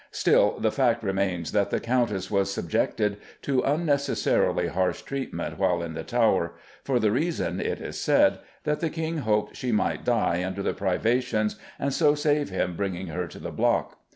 [0.09, 5.93] Still, the fact remains that the Countess was subjected to unnecessarily harsh treatment while in
[5.93, 10.43] the Tower, for the reason, it is said, that the King hoped she might die
[10.43, 13.99] under the privations and so save him bringing her to the block.